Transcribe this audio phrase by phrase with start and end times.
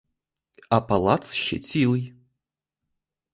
[0.69, 2.13] А палац ще цілий.